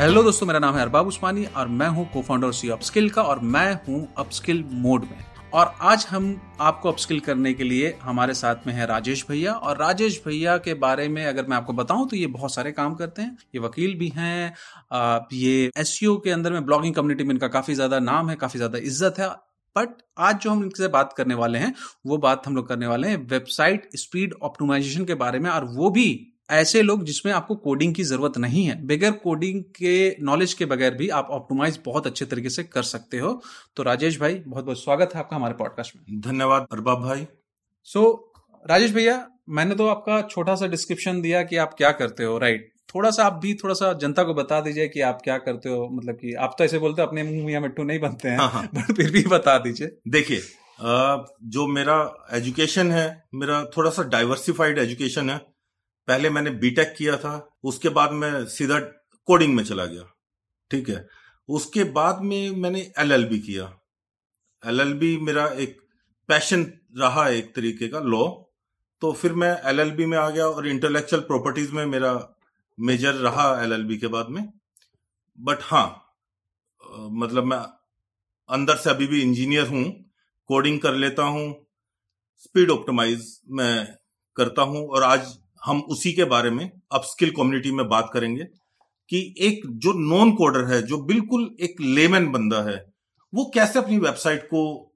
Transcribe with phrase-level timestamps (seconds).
[0.00, 3.22] Hello दोस्तों, मेरा नाम है अरबाब उस्मानी और मैं हूँ को फाउंडर सी अपस्किल का
[3.22, 5.18] और मैं हूँ अपस्किल मोड में।
[5.52, 9.76] और आज हम आपको अपस्किल करने के लिए हमारे साथ में है राजेश भैया। और
[9.78, 13.22] राजेश भैया के बारे में अगर मैं आपको बताऊँ तो ये बहुत सारे काम करते
[13.22, 14.54] हैं। ये वकील भी हैं
[15.34, 18.78] ये एस के अंदर में ब्लॉगिंग कम्युनिटी में इनका काफ़ी ज़्यादा नाम है, काफ़ी ज़्यादा
[18.78, 19.28] इज़्ज़त है।
[19.76, 21.74] बट आज जो हम इनसे बात करने वाले हैं,
[22.06, 25.90] वो बात हम लोग करने वाले हैं वेबसाइट स्पीड ऑप्टिमाइजेशन के बारे में और वो
[25.90, 26.08] भी
[26.50, 30.94] ऐसे लोग जिसमें आपको कोडिंग की ज़रूरत नहीं है बगैर कोडिंग के नॉलेज के बगैर
[30.94, 33.40] भी आप ऑप्टिमाइज बहुत अच्छे तरीके से कर सकते हो।
[33.76, 37.26] तो राजेश भाई बहुत बहुत स्वागत है आपका हमारे पॉडकास्ट में। धन्यवाद अरबाब भाई।
[37.84, 42.24] सो so, राजेश भैया मैंने तो आपका छोटा सा डिस्क्रिप्शन दिया कि आप क्या करते
[42.24, 45.36] हो राइट थोड़ा सा आप भी थोड़ा सा जनता को बता दीजिए कि आप क्या
[45.38, 48.28] करते हो मतलब कि आप तो ऐसे बोलते हो अपने मुँह मियाँ मिट्टू नहीं बनते
[48.28, 50.40] हैं हाँ हाँ। बट फिर भी बता दीजिए। देखिए
[51.48, 51.96] जो मेरा
[52.32, 55.40] एजुकेशन है मेरा थोड़ा सा डाइवर्सिफाइड एजुकेशन है
[56.08, 58.78] पहले मैंने बीटेक किया था, उसके बाद मैं सीधा
[59.28, 60.02] कोडिंग में चला गया,
[60.70, 61.06] ठीक है?
[61.48, 63.64] उसके बाद में मैंने एलएलबी किया।
[64.62, 65.80] एलएलबी मेरा एक
[66.28, 66.64] पैशन
[66.98, 68.26] रहा एक तरीके का लॉ
[69.02, 72.12] तो फिर मैं एलएलबी में आ गया और इंटेलेक्चुअल प्रॉपर्टीज़ में मेरा
[72.78, 74.42] मेजर रहा एलएलबी के बाद में।
[75.38, 75.86] बट हाँ
[77.12, 77.58] मतलब मैं
[78.48, 79.84] अंदर से अभी भी इंजीनियर हूँ
[80.50, 81.44] कोडिंग कर लेता हूँ
[82.38, 83.72] स्पीड ऑप्टिमाइज मैं
[84.36, 88.44] करता हूँ और आज हम उसी के बारे में अपस्किल कम्युनिटी में बात करेंगे
[89.08, 92.92] कि एक जो नॉन कोडर है, जो बिल्कुल एक लेमन बंदा है,
[93.34, 94.92] वो कैसे अपनी वेबसाइट को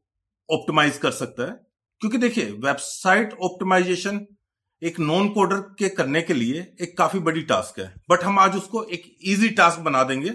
[0.50, 1.60] ऑप्टिमाइज कर सकता है?
[2.00, 4.26] क्योंकि देखिए वेबसाइट ऑप्टिमाइजेशन
[4.82, 8.56] एक नॉन कोडर के करने के लिए एक काफ़ी बड़ी टास्क है। बट हम आज
[8.56, 10.32] उसको एक इजी टास्क बना देंगे,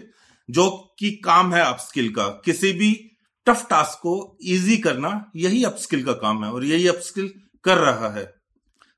[0.50, 3.12] जो कि काम है अपस्किल का। किसी भी
[3.46, 8.10] टफ टास्क को इजी करना यही अपस्किल का काम है और यही अपस्किल कर रहा
[8.10, 8.39] है।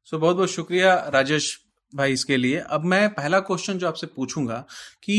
[0.06, 1.58] सो so, बहुत बहुत शुक्रिया राजेश
[1.94, 4.66] भाई इसके लिए। अब मैं पहला क्वेश्चन जो आपसे पूछूँगा
[5.03, 5.18] कि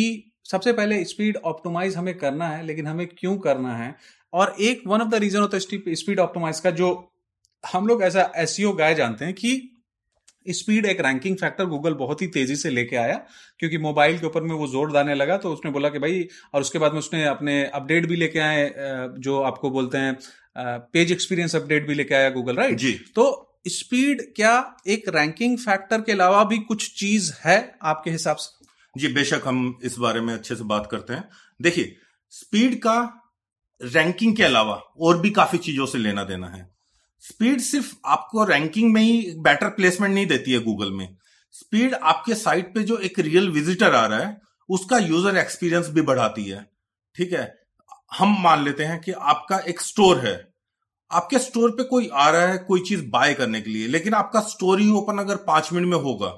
[0.51, 3.95] सबसे पहले स्पीड ऑप्टोमाइज हमें करना है लेकिन हमें क्यों करना है?
[4.33, 6.89] और एक वन ऑफ़ द रीजन होता है स्पीड ऑप्टोमाइज का जो
[7.65, 9.69] हम लोग ऐसा एस गाय जानते हैं कि
[10.47, 13.15] स्पीड एक रैंकिंग फैक्टर गूगल बहुत ही तेज़ी से लेके आया
[13.59, 16.61] क्योंकि मोबाइल के ऊपर में वो ज़ोर डालने लगा तो उसने बोला कि भाई और
[16.61, 18.71] उसके बाद में उसने अपने अपडेट भी लेके आए
[19.19, 20.17] जो आपको बोलते हैं
[20.93, 23.31] पेज एक्सपीरियंस अपडेट भी लेके आया गूगल राइट जी। तो
[23.69, 28.67] स्पीड क्या एक रैंकिंग फैक्टर के अलावा भी कुछ चीज़ है आपके हिसाब से?
[29.01, 31.29] जी, बेशक हम इस बारे में अच्छे से बात करते हैं।
[31.63, 31.97] देखिए,
[32.31, 33.21] स्पीड का
[33.83, 36.75] रैंकिंग के अलावा और भी काफ़ी चीज़ों से लेना देना है।
[37.21, 41.17] स्पीड सिर्फ़ आपको रैंकिंग में ही बेटर प्लेसमेंट नहीं देती है गूगल में।
[41.53, 46.03] स्पीड आपके साइट पे जो एक रियल विजिटर आ रहा है, उसका यूज़र एक्सपीरियंस भी
[46.03, 46.71] बढ़ाती है।
[47.15, 47.59] ठीक है?
[48.19, 50.52] हम मान लेते हैं कि आपका एक स्टोर है।
[51.13, 54.41] आपके स्टोर पे कोई आ रहा है कोई चीज़ बाय करने के लिए लेकिन आपका
[54.49, 56.31] स्टोर ही ओपन अगर पाँच मिनट में होगा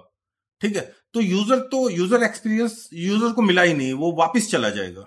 [0.61, 0.83] ठीक है?
[1.15, 5.05] तो यूज़र तो यूज़र एक्सपीरियंस यूज़र को मिला ही नहीं वो वापस चला जाएगा।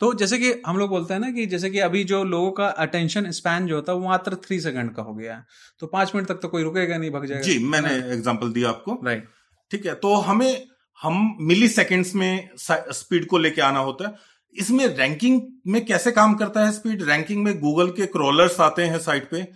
[0.00, 2.66] तो जैसे कि हम लोग बोलते हैं ना कि जैसे कि अभी जो लोगों का
[2.84, 5.44] अटेंशन स्पैन जो होता है वो मात्र थ्री सेकंड का हो गया है।
[5.80, 8.98] तो पाँच मिनट तक तो कोई रुकेगा नहीं भग जाएगा। जी मैंने एग्ज़ाम्पल दिया आपको।
[9.04, 9.28] राइट
[9.70, 10.66] ठीक है तो हमें
[11.00, 14.14] हम मिली सेकेंड्स में स्पीड को लेके आना होता है।
[14.56, 18.98] इसमें रैंकिंग में कैसे काम करता है स्पीड रैंकिंग में गूगल के क्रोलर्स आते हैं
[19.00, 19.46] साइट पे,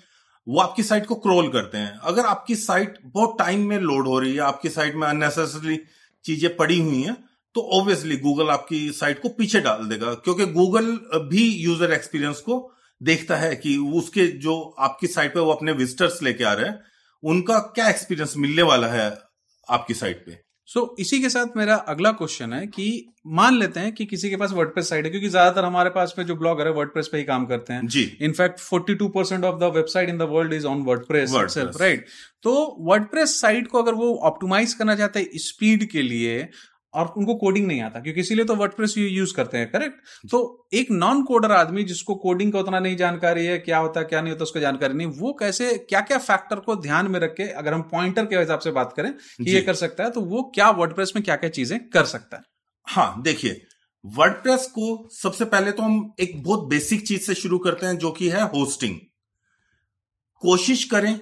[0.46, 4.18] वो आपकी साइट को क्रोल करते हैं। अगर आपकी साइट बहुत टाइम में लोड हो
[4.18, 5.78] रही है, आपकी साइट में अननेसेसरी
[6.24, 7.16] चीज़ें पड़ी हुई हैं
[7.54, 10.90] तो ऑब्वियसली गूगल आपकी साइट को पीछे डाल देगा। क्योंकि गूगल
[11.28, 12.60] भी यूज़र एक्सपीरियंस को
[13.00, 16.80] देखता है कि उसके जो आपकी साइट पे वो अपने विजिटर्स लेके आ रहे हैं,
[17.22, 19.08] उनका क्या एक्सपीरियंस मिलने वाला है
[19.68, 23.80] आपकी साइट पे। सो so, इसी के साथ मेरा अगला क्वेश्चन है कि मान लेते
[23.80, 26.66] हैं कि किसी के पास वर्डप्रेस साइट है क्योंकि ज़्यादातर हमारे पास में जो ब्लॉगर
[26.66, 30.18] है वर्डप्रेस पे ही काम करते हैं। जी। In fact 42 percent of the website in
[30.18, 32.04] the world is on word WordPress right
[32.42, 36.48] तो वर्डप्रेस साइट को अगर वो ऑप्टिमाइज करना चाहते हैं स्पीड के लिए
[36.98, 40.90] और उनको कोडिंग नहीं आता क्योंकि इसीलिए तो वर्डप्रेस यूज़ करते हैं करेक्ट तो एक
[40.90, 44.32] नॉन कोडर आदमी जिसको कोडिंग का उतना नहीं जानकारी है क्या होता है क्या नहीं
[44.32, 47.74] होता उसको जानकारी नहीं वो कैसे क्या क्या फैक्टर को ध्यान में रख के अगर
[47.74, 50.70] हम पॉइंटर के हिसाब से बात करें कि ये कर सकता है तो वो क्या
[50.70, 52.42] वर्डप्रेस में क्या क्या चीज़ें कर सकता है?
[52.86, 53.62] हाँ देखिए
[54.06, 58.10] वर्डप्रेस को सबसे पहले तो हम एक बहुत बेसिक चीज़ से शुरू करते हैं जो
[58.10, 58.98] कि है होस्टिंग
[60.42, 61.20] कोशिश करें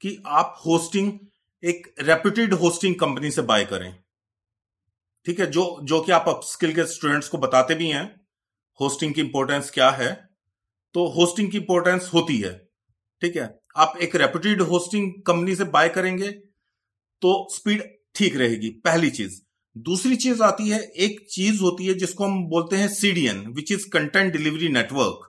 [0.00, 1.12] कि आप होस्टिंग
[1.64, 3.96] एक रेप्यूटेड होस्टिंग कंपनी से बाय करें।
[5.28, 8.04] ठीक है, जो जो कि आप स्किल के स्टूडेंट्स को बताते भी हैं
[8.80, 10.12] होस्टिंग की इंपॉर्टेंस क्या है
[10.94, 12.52] तो होस्टिंग की इंपॉर्टेंस होती है,
[13.22, 13.42] ठीक है।
[13.76, 16.28] आप एक रेप्यूटेड होस्टिंग कंपनी से बाय करेंगे
[17.22, 17.82] तो स्पीड
[18.16, 19.40] ठीक रहेगी, पहली चीज़।
[19.76, 23.88] दूसरी चीज़ आती है, एक चीज़ होती है जिसको हम बोलते हैं CDN which is
[23.90, 25.28] content delivery network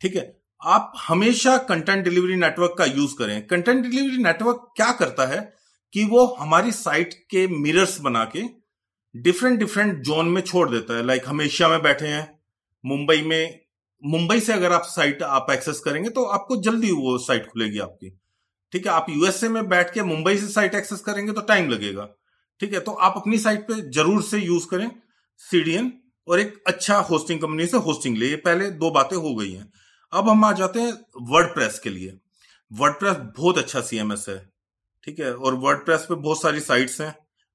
[0.00, 0.24] ठीक है।
[0.60, 5.40] आप हमेशा कंटेंट डिलीवरी नेटवर्क का यूज़ करें। कंटेंट डिलीवरी नेटवर्क क्या करता है
[5.94, 8.42] कि वो हमारी साइट के मिरर्स बना के
[9.14, 12.38] डिफरेंट डिफरेंट जोन में छोड़ देता है। लाइक हम एशिया में बैठे हैं,
[12.84, 13.60] मुंबई में,
[14.02, 18.10] मुंबई से अगर आप साइट आप एक्सेस करेंगे तो आपको जल्दी वो साइट खुलेगी आपकी।
[18.72, 22.08] ठीक है, आप यूएसए में बैठ के मुंबई से साइट एक्सेस करेंगे तो टाइम लगेगा।
[22.60, 24.90] ठीक है तो आप अपनी साइट पे ज़रूर से यूज़ करें
[25.40, 25.92] सीडीएन
[26.28, 29.70] और एक अच्छा होस्टिंग कंपनी से होस्टिंग ले। ये पहले दो बातें हो गई हैं।
[30.12, 30.92] अब हम आ जाते हैं
[31.30, 32.18] वर्ड के लिए।
[32.70, 33.04] वर्ड
[33.36, 34.38] बहुत अच्छा सीएमएस है।
[35.06, 37.14] ठीक है, और वर्ड पे बहुत सारी साइट्स हैं।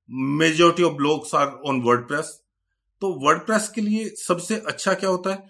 [0.10, 2.12] Majority of blogs are on word
[3.02, 5.44] तो वर्ड के लिए सबसे अच्छा क्या होता है?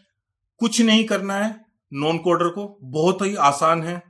[0.57, 4.04] कुछ नहीं करना है नॉन कोडर को। बहुत ही आसान है।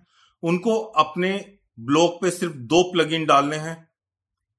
[0.43, 3.89] उनको अपने ब्लॉग पे सिर्फ़ दो प्लगइन डालने हैं।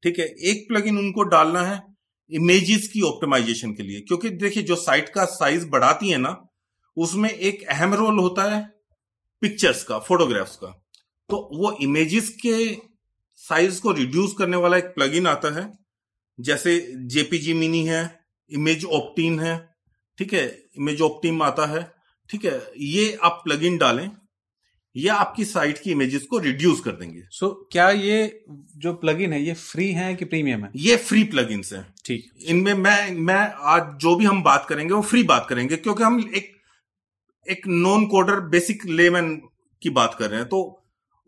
[0.02, 0.24] ठीक है?
[0.24, 1.82] एक प्लगइन उनको डालना है
[2.30, 6.48] इमेजेस की ऑप्टिमाइजेशन के लिए। क्योंकि देखिए, जो साइट का साइज़ बढ़ाती है ना,
[6.96, 8.74] उसमें एक अहम रोल होता है
[9.40, 10.66] पिक्चर्स का फोटोग्राफ्स का।
[11.28, 12.78] तो वो इमेजेस के
[13.40, 15.78] साइज़ को रिड्यूस करने वाला एक प्लगइन आता है
[16.40, 18.20] जैसे जेपीजी मिनी है
[18.50, 19.74] इमेज ऑप्टीन है
[20.18, 21.92] ठीक है इमेज ऑप्टीन आता है
[22.30, 24.10] ठीक है ये आप प्लगइन डालें
[24.96, 28.44] ये आपकी साइट की इमेजेस को रिड्यूस कर देंगे। सो so, क्या ये
[28.76, 30.70] जो प्लगइन है ये फ्री है कि प्रीमियम है?
[30.76, 35.02] ये फ्री प्लग हैं। ठीक। इनमें मैं मैं आज जो भी हम बात करेंगे वो
[35.02, 36.56] फ्री बात करेंगे क्योंकि हम एक
[37.50, 39.42] एक नॉन कोडर बेसिक लेमैन
[39.82, 40.77] की बात कर रहे हैं तो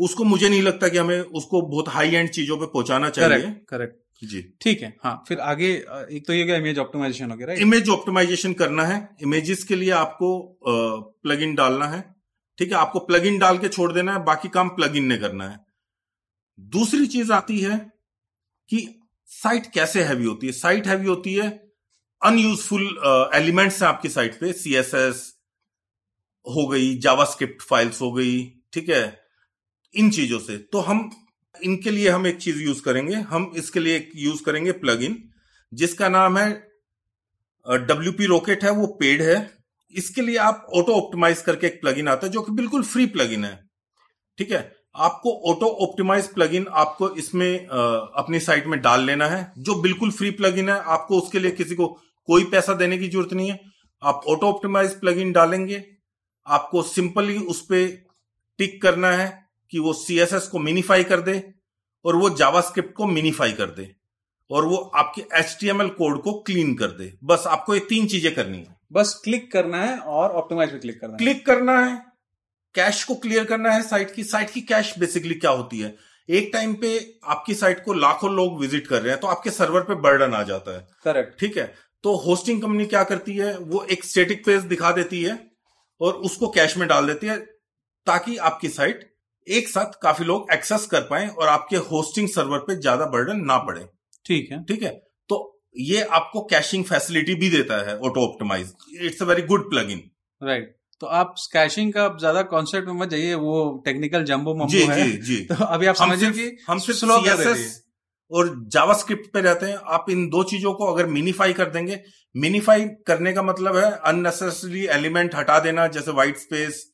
[0.01, 3.99] उसको मुझे नहीं लगता कि हमें उसको बहुत हाई एंड चीज़ों पे पहुंचाना चाहिए। करेक्ट
[4.23, 5.73] जी। ठीक है हाँ फिर आगे
[6.13, 9.91] एक तो ये क्या इमेज ऑप्टिमाइजेशन हो गया इमेज ऑप्टिमाइजेशन करना है। इमेजेस के लिए
[9.93, 12.01] आपको प्लग इन डालना है।
[12.59, 15.17] ठीक है आपको प्लग इन डाल के छोड़ देना है बाकी काम प्लग इन ने
[15.19, 15.59] करना है।
[16.59, 17.79] दूसरी चीज़ आती है
[18.71, 18.87] कि
[19.31, 20.53] साइट कैसे हैवी होती है?
[20.53, 21.49] साइट हैवी होती है
[22.23, 25.23] अनयूजफुल एलिमेंट्स है आपकी साइट पे। सी एस एस
[26.47, 28.43] हो गई जावास्क्रिप्ट फाइल्स हो गई
[28.73, 29.20] ठीक है?
[29.95, 31.11] इन चीज़ों से। तो हम,
[31.63, 35.31] इनके लिए हम एक चीज़ यूज़ करेंगे। हम इसके लिए यूज़ करेंगे प्लगइन,
[35.75, 36.51] जिसका नाम है
[37.67, 39.51] डब्ल्यू पी रॉकेट है, वो पेड है।
[39.95, 43.45] इसके लिए आप ऑटो ऑप्टिमाइज करके एक प्लगइन आता है, जो कि बिल्कुल फ्री प्लगइन
[43.45, 43.71] है।
[44.39, 44.77] ठीक है?
[44.97, 50.31] आपको ऑटो ऑप्टिमाइज प्लगइन आपको इसमें अपनी साइट में डाल लेना है, जो बिल्कुल फ्री
[50.31, 51.89] प्लगइन है। आपको उसके लिए किसी को
[52.27, 53.61] कोई पैसा देने की ज़रूरत नहीं है।
[54.03, 55.85] आप ऑटो ऑप्टिमाइज प्लगइन डालेंगे।
[56.47, 58.05] आपको सिंपली उस पर
[58.59, 59.40] टिक करना है।
[59.73, 61.43] कि वो सीएसएस को मिनीफाई कर दे
[62.05, 63.91] और वो जावास्क्रिप्ट को मिनीफाई कर दे
[64.51, 68.59] और वो आपके एच कोड को क्लीन कर दे। बस आपको ये तीन चीज़ें करनी
[68.59, 71.97] है। बस क्लिक करना है और ऑप्टिमाइज पे क्लिक करना है। क्लिक करना है।
[72.75, 75.95] कैश को क्लियर करना है साइट की। साइट की कैश बेसिकली क्या होती है?
[76.29, 79.81] एक टाइम पे आपकी साइट को लाखों लोग विज़िट कर रहे हैं तो आपके सर्वर
[79.81, 81.75] पे बर्डन आ जाता है। करेक्ट ठीक है?
[82.05, 83.57] तो होस्टिंग कंपनी क्या करती है?
[83.59, 85.39] वो एक स्टेटिक पेज दिखा देती है
[86.01, 87.39] और उसको कैश में डाल देती है
[88.07, 89.10] ताकि आपकी साइट
[89.51, 93.57] एक साथ काफ़ी लोग एक्सेस कर पाए और आपके होस्टिंग सर्वर पे ज़्यादा बर्डन ना
[93.59, 93.85] पड़े।
[94.27, 94.91] ठीक है। ठीक है?
[95.31, 99.91] तो ये आपको कैशिंग फैसिलिटी भी देता है auto optimise it's a very good plug
[99.91, 100.03] in
[100.43, 104.83] right तो आप कैशिंग का ज़्यादा कॉन्सेप्ट में मत जाइए वो टेक्निकल जम्बो मम्बो जी,
[104.83, 107.15] है। जी जी। तो अभी आप समझिए कि हम सिर्फ़ स्लो
[108.31, 112.01] और जावास्क्रिप्ट पे रहते हैं। आप इन दो चीज़ों को अगर मिनीफाई कर देंगे
[112.35, 116.85] मिनीफाई करने का मतलब है अननेसेसरी एलिमेंट हटा देना जैसे व्हाइट स्पेस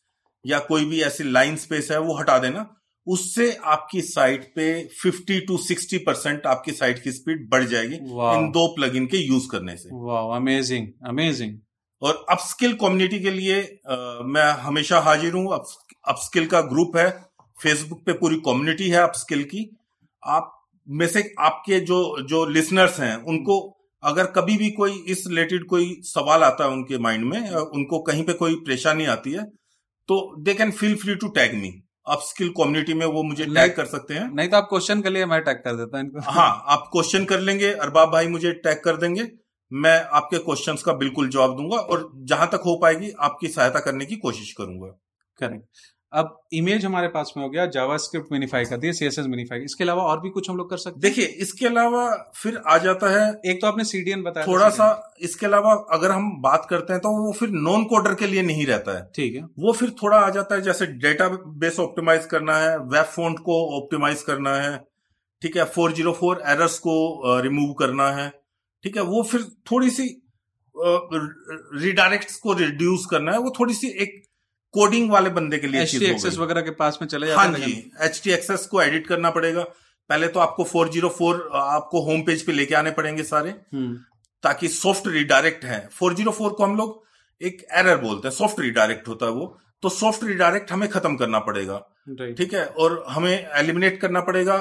[0.47, 2.73] या कोई भी ऐसी लाइन स्पेस है वो हटा देना
[3.07, 8.51] उससे आपकी साइट पे 50 टू 60 परसेंट आपकी साइट की स्पीड बढ़ जाएगी इन
[8.51, 9.89] दो प्लगइन के यूज़ करने से।
[10.37, 11.59] अमेजिंग अमेजिंग
[12.03, 17.11] और अपस्किल कम्युनिटी के लिए आ, मैं हमेशा हाजिर हूँ। अपस्किल का ग्रुप है।
[17.63, 19.77] फेसबुक पे पूरी कम्युनिटी है अपस्किल की।
[20.27, 20.53] आप
[20.89, 23.61] में से आपके जो जो लिसनर्स हैं उनको
[24.03, 28.25] अगर कभी भी कोई इस रिलेटेड कोई सवाल आता है उनके माइंड में उनको कहीं
[28.25, 29.45] पे कोई परेशानी आती है
[30.09, 31.73] तो they can feel free to tag me
[32.07, 35.11] आप स्किल कम्युनिटी में वो मुझे टैग कर सकते हैं। नहीं तो आप क्वेश्चन के
[35.11, 38.81] लिए मैं टैग कर देता हूँ हाँ आप क्वेश्चन कर लेंगे अरबाब भाई मुझे टैग
[38.85, 39.27] कर देंगे।
[39.73, 44.07] मैं आपके क्वेश्चंस का बिल्कुल जवाब दूँगा और जहाँ तक हो पाएगी आपकी सहायता करने
[44.07, 44.89] की कोशिश करूँगा।
[45.39, 45.65] करेक्ट
[46.17, 49.85] अब इमेज हमारे पास में हो गया जावा स्क्रिप्ट मिनीफाई कर दिया सीएसएस मिनीफाई इसके
[49.85, 53.41] अलावा और भी कुछ हम लोग कर सकते देखिए इसके अलावा फिर आ जाता है
[53.47, 57.27] एक तो आपने सीडीएन बताया थोड़ा सा इसके अलावा अगर हम बात करते हैं तो
[57.27, 60.31] वो फिर नॉन कोडर के लिए नहीं रहता है। ठीक है। वो फिर थोड़ा आ
[60.31, 64.85] जाता है जैसे डेटा बेस ऑप्टिमाइज करना है वेब फ़ोन को ऑप्टिमाइज करना है
[65.43, 66.95] ठीक है फोर ज़ीरो फोर एरर्स को
[67.41, 68.29] रिमूव करना है
[68.83, 70.23] ठीक है वो फिर थोड़ी सी
[71.75, 74.23] रिडायरेक्ट को रिड्यूस करना है वो थोड़ी सी एक
[74.77, 77.59] कोडिंग वाले बंदे के लिए एच टी एक्सेस वगैरह के पास में चले जाते हाँ
[77.59, 79.63] जी एच टी एक्सेस को एडिट करना पड़ेगा।
[80.11, 83.97] पहले तो आपको फोर ज़ीरो फोर आपको होम पेज पे लेके आने पड़ेंगे सारे। हम्म।
[84.45, 87.05] ताकि सॉफ्ट रिडायरेक्ट है। फोर ज़ीरो फोर को हम लोग
[87.41, 89.47] एक एरर बोलते हैं सॉफ्ट रिडायरेक्ट होता है वो।
[89.83, 91.79] तो सॉफ्ट रिडायरेक्ट हमें खत्म करना पड़ेगा।
[92.39, 92.65] ठीक है?
[92.67, 94.57] और हमें एलिमिनेट करना पड़ेगा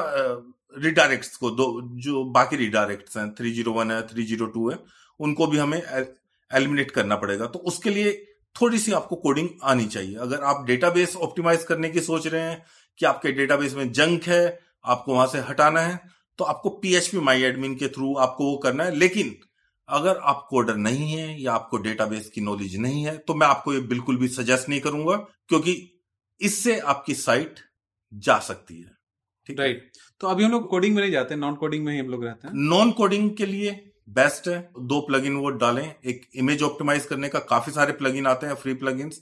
[0.73, 1.67] रिडायरेक्ट को। दो
[2.05, 4.77] जो बाकी रिडायरेक्ट हैं थ्री ज़ीरो वन है थ्री ज़ीरो टू है
[5.19, 8.11] उनको भी हमें एलिमिनेट करना पड़ेगा। तो उसके लिए
[8.55, 12.63] थोड़ी सी आपको कोडिंग आनी चाहिए। अगर आप डेटाबेस ऑप्टिमाइज करने की सोच रहे हैं
[12.99, 15.99] कि आपके डेटाबेस में जंक है आपको वहाँ से हटाना है
[16.39, 19.35] तो आपको पीएचपी माई एडमिन के थ्रू आपको वो करना है। लेकिन
[19.89, 23.73] अगर आप कोडर नहीं है या आपको डेटाबेस की नॉलेज नहीं है तो मैं आपको
[23.73, 25.15] ये बिल्कुल भी सजेस्ट नहीं करूँगा
[25.49, 25.75] क्योंकि
[26.41, 27.59] इससे आपकी साइट
[28.13, 28.91] जा सकती है।
[29.47, 32.07] ठीक राइट तो अभी हम लोग कोडिंग में नहीं जाते नॉन कोडिंग में ही हम
[32.07, 33.71] लोग रहते हैं। नॉन कोडिंग के लिए
[34.07, 38.47] बेस्ट है। दो प्लगइन वो डालें। एक इमेज ऑप्टिमाइज करने का काफ़ी सारे प्लगइन आते
[38.47, 39.21] हैं फ्री प्लगइन्स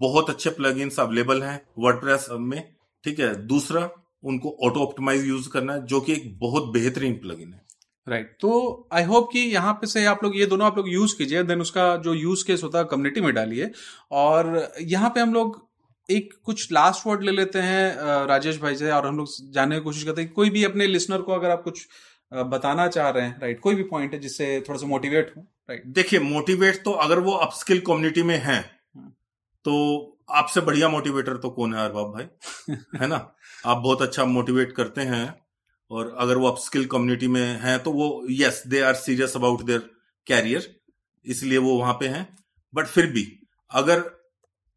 [0.00, 2.62] बहुत अच्छे प्लगइन्स अवेलेबल हैं वर्डप्रेस में,
[3.04, 3.34] ठीक है?
[3.46, 3.88] दूसरा,
[4.24, 7.62] उनको ऑटो ऑप्टिमाइज यूज़ करना है, जो कि एक बहुत बेहतरीन प्लगइन है।
[8.06, 8.40] Right right.
[8.40, 11.42] तो आई होप कि यहाँ पे से आप लोग ये दोनों आप लोग यूज़ कीजिए
[11.42, 13.70] देन उसका जो यूज़ केस होता है कम्युनिटी में डालिए।
[14.12, 15.62] और यहाँ पे हम लोग
[16.08, 19.82] एक कुछ लास्ट वर्ड ले लेते हैं राजेश भाई से, और हम लोग जानने की
[19.82, 21.86] कोशिश करते हैं कोई भी अपने लिसनर को अगर आप कुछ
[22.44, 25.86] बताना चाह रहे हैं राइट कोई भी पॉइंट है जिससे थोड़ा सा मोटिवेट हो राइट
[25.92, 29.14] देखिए मोटिवेट तो अगर वो अपस्किल कम्युनिटी में है हाँ।
[29.64, 29.74] तो
[30.32, 33.16] आपसे बढ़िया मोटिवेटर तो कौन है अरबाब भाई है ना
[33.66, 35.24] आप बहुत अच्छा मोटिवेट करते हैं
[35.90, 39.90] और अगर वो अपस्किल कम्युनिटी में है तो वो yes they are serious about their
[40.26, 40.74] career
[41.26, 42.26] इसलिए वो वहाँ पे हैं
[42.74, 43.26] बट फिर भी
[43.70, 44.00] अगर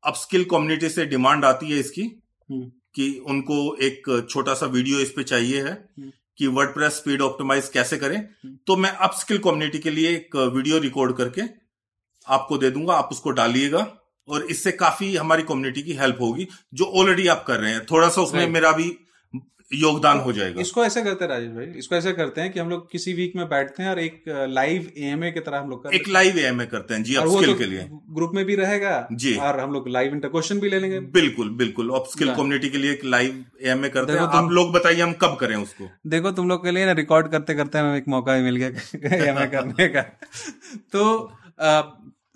[0.04, 2.04] अपस्किल कम्युनिटी से डिमांड आती है इसकी
[2.50, 7.22] हम्म। कि उनको एक छोटा सा वीडियो इस पे चाहिए है हम्म। कि वर्ड स्पीड
[7.22, 11.41] ऑप्टिमाइज कैसे करें हम्म। तो मैं अपस्किल कम्युनिटी के लिए एक वीडियो रिकॉर्ड करके
[12.27, 13.86] आपको दे दूँगा आप उसको डालिएगा
[14.27, 18.10] और इससे काफ़ी हमारी कम्युनिटी की हेल्प होगी जो ऑलरेडी आप कर रहे हैं थोड़ा
[18.10, 18.89] सा उसमें मेरा भी
[19.71, 22.69] योगदान हो जाएगा। इसको ऐसे करते हैं राजेश भाई इसको ऐसे करते हैं कि हम
[22.69, 26.07] लोग किसी वीक में बैठते हैं और एक लाइव एएमए की तरह हम लोग एक
[26.07, 29.59] लाइव एएमए करते हैं जी अपस्किल तो के लिए। ग्रुप में भी रहेगा जी। और
[29.59, 33.05] हम लोग लाइव इंटर क्वेश्चन भी ले लेंगे। बिल्कुल बिल्कुल। अपस्किल कम्युनिटी के लिए एक
[33.05, 35.89] लाइव एएमए करते हैं। आप लोग बताइए हम कब करें उसको?
[36.09, 39.15] देखो तुम लोग के लिए ना रिकॉर्ड करते करते हमें एक मौका भी मिल गया
[39.17, 40.01] एएमए करने का।
[40.93, 41.03] तो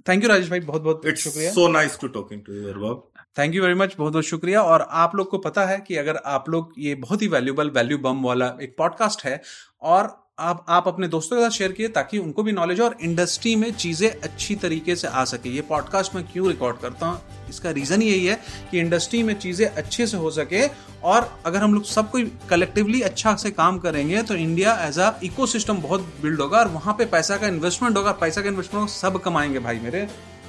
[0.08, 2.96] थैंक यू राजेश भाई बहुत बहुत शुक्रिया। So nice to talking to you
[3.38, 6.16] thank you very much बहुत बहुत शुक्रिया। और आप लोग को पता है कि अगर
[6.26, 9.42] आप लोग ये बहुत ही वैल्यूबल वैल्यू बम वाला एक पॉडकास्ट है,
[9.82, 12.96] और आप आप अपने दोस्तों के साथ शेयर किए ताकि उनको भी नॉलेज हो और
[13.02, 17.22] इंडस्ट्री में चीज़ें अच्छी तरीके से आ सके। ये पॉडकास्ट मैं क्यों रिकॉर्ड करता हूँ?
[17.50, 18.40] इसका रीज़न यही है
[18.72, 20.66] कि इंडस्ट्री में चीज़ें अच्छे से हो सके
[21.04, 25.14] और अगर हम लोग सब कोई कलेक्टिवली अच्छा से काम करेंगे तो इंडिया एज अ
[25.24, 29.22] इको बहुत बिल्ड होगा और वहाँ पे पैसा का इन्वेस्टमेंट होगा। पैसा का इन्वेस्टमेंट सब
[29.22, 30.08] कमाएँगे भाई मेरे।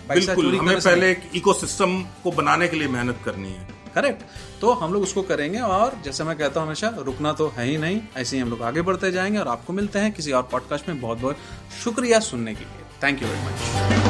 [0.09, 4.23] बिल्कुल हमें पहले एक इकोसिस्टम को बनाने के लिए मेहनत करनी है। करेक्ट
[4.61, 7.77] तो हम लोग उसको करेंगे और जैसे मैं कहता हूँ हमेशा रुकना तो है ही
[7.79, 10.89] नहीं ऐसे ही हम लोग आगे बढ़ते जाएँगे और आपको मिलते हैं किसी और पॉडकास्ट
[10.89, 11.37] में। बहुत बहुत
[11.85, 14.02] शुक्रिया सुनने के लिए। Thank you very much